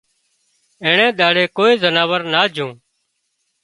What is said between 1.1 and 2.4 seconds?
ۮاڙي ڪوئي زناور